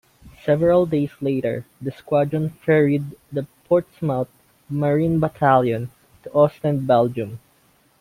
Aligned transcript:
Several 0.43 0.87
days 0.87 1.11
later, 1.21 1.63
the 1.79 1.91
squadron 1.91 2.49
ferried 2.49 3.15
the 3.31 3.45
Portsmouth 3.67 4.29
Marine 4.67 5.19
Battalion 5.19 5.91
to 6.23 6.31
Ostend, 6.31 6.87
Belgium. 6.87 7.39